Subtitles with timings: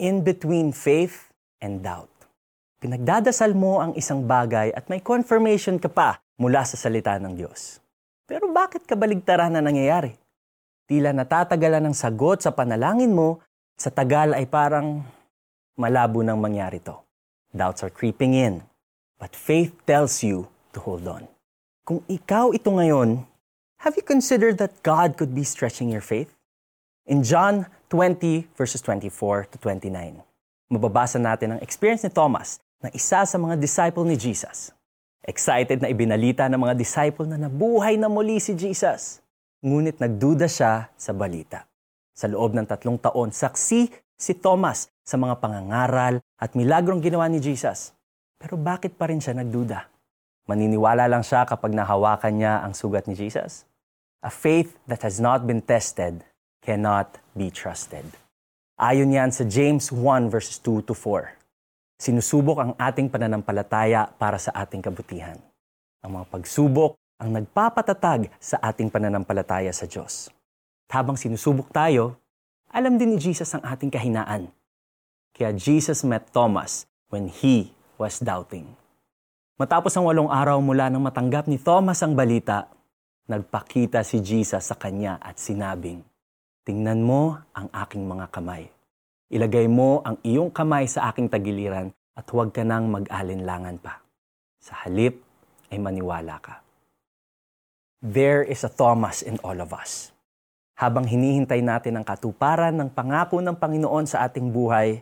[0.00, 1.30] in between faith
[1.62, 2.10] and doubt.
[2.82, 7.80] Pinagdadasal mo ang isang bagay at may confirmation ka pa mula sa salita ng Diyos.
[8.26, 10.12] Pero bakit kabaligtaran na nangyayari?
[10.84, 13.40] Tila natatagalan ng sagot sa panalangin mo,
[13.78, 15.00] sa tagal ay parang
[15.80, 16.92] malabo nang mangyari to.
[17.54, 18.60] Doubts are creeping in,
[19.16, 21.24] but faith tells you to hold on.
[21.86, 23.24] Kung ikaw ito ngayon,
[23.80, 26.33] have you considered that God could be stretching your faith?
[27.04, 30.24] In John 20 verses 24 to 29,
[30.72, 34.72] mababasa natin ang experience ni Thomas na isa sa mga disciple ni Jesus.
[35.20, 39.20] Excited na ibinalita ng mga disciple na nabuhay na muli si Jesus
[39.60, 41.68] ngunit nagduda siya sa balita.
[42.16, 47.36] Sa loob ng tatlong taon, saksi si Thomas sa mga pangangaral at milagrong ginawa ni
[47.36, 47.92] Jesus.
[48.40, 49.92] Pero bakit pa rin siya nagduda?
[50.48, 53.68] Maniniwala lang siya kapag nahawakan niya ang sugat ni Jesus?
[54.24, 56.24] A faith that has not been tested
[56.64, 58.08] cannot be trusted.
[58.80, 61.36] Ayon yan sa James 1 verses 2 to 4.
[62.00, 65.38] Sinusubok ang ating pananampalataya para sa ating kabutihan.
[66.02, 70.32] Ang mga pagsubok ang nagpapatatag sa ating pananampalataya sa Diyos.
[70.90, 72.18] Habang sinusubok tayo,
[72.74, 74.50] alam din ni Jesus ang ating kahinaan.
[75.30, 78.66] Kaya Jesus met Thomas when he was doubting.
[79.54, 82.66] Matapos ang walong araw mula nang matanggap ni Thomas ang balita,
[83.30, 86.02] nagpakita si Jesus sa kanya at sinabing,
[86.64, 88.68] Tingnan mo ang aking mga kamay.
[89.28, 94.00] Ilagay mo ang iyong kamay sa aking tagiliran at huwag ka nang mag-alinlangan pa.
[94.60, 95.20] Sa halip
[95.68, 96.64] ay maniwala ka
[98.04, 100.12] there is a Thomas in all of us.
[100.76, 105.00] Habang hinihintay natin ang katuparan ng pangako ng Panginoon sa ating buhay,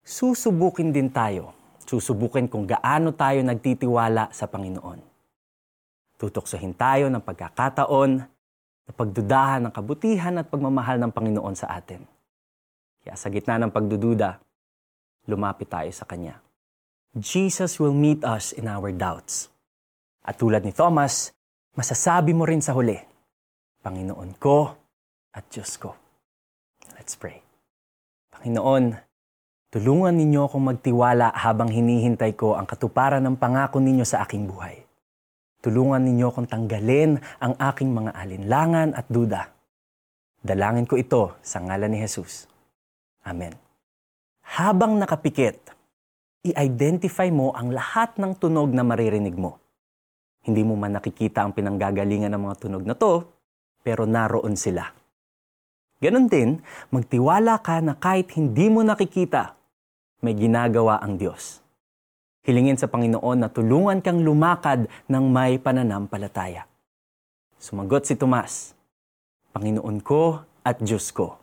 [0.00, 1.52] susubukin din tayo.
[1.84, 5.04] Susubukin kung gaano tayo nagtitiwala sa Panginoon.
[6.16, 8.24] Tutuksohin tayo ng pagkakataon
[8.90, 12.02] na pagdudahan ng kabutihan at pagmamahal ng Panginoon sa atin.
[13.06, 14.42] Kaya sa gitna ng pagdududa,
[15.30, 16.42] lumapit tayo sa Kanya.
[17.14, 19.46] Jesus will meet us in our doubts.
[20.26, 21.30] At tulad ni Thomas,
[21.78, 22.98] masasabi mo rin sa huli,
[23.78, 24.74] Panginoon ko
[25.38, 25.94] at Diyos ko.
[26.98, 27.38] Let's pray.
[28.34, 28.90] Panginoon,
[29.70, 34.89] tulungan ninyo akong magtiwala habang hinihintay ko ang katuparan ng pangako ninyo sa aking buhay.
[35.60, 39.52] Tulungan ninyo akong tanggalin ang aking mga alinlangan at duda.
[40.40, 42.48] Dalangin ko ito sa ngalan ni Jesus.
[43.28, 43.52] Amen.
[44.56, 45.76] Habang nakapikit,
[46.40, 49.60] i-identify mo ang lahat ng tunog na maririnig mo.
[50.40, 53.28] Hindi mo man nakikita ang pinanggagalingan ng mga tunog na to,
[53.84, 54.88] pero naroon sila.
[56.00, 59.52] Ganon din, magtiwala ka na kahit hindi mo nakikita,
[60.24, 61.60] may ginagawa ang Diyos.
[62.40, 66.64] Hilingin sa Panginoon na tulungan kang lumakad ng may pananampalataya.
[67.60, 68.72] Sumagot si Tomas,
[69.52, 71.36] Panginoon ko at Diyos ko.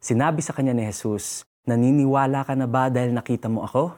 [0.00, 3.92] Sinabi sa kanya ni Jesus, naniniwala ka na ba dahil nakita mo ako?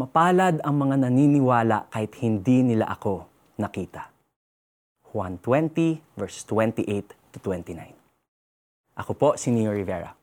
[0.00, 3.28] Mapalad ang mga naniniwala kahit hindi nila ako
[3.60, 4.08] nakita.
[5.12, 7.76] Juan 20 verse 28 to 29.
[8.96, 10.16] Ako po si Neo Rivera.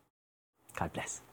[0.74, 1.29] God bless.